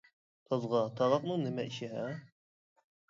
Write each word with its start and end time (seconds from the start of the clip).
تازغا 0.47 0.79
تاغاقنىڭ 1.01 1.43
نېمە 1.49 1.67
ئىشى 1.73 1.91
ھە؟! 1.93 2.07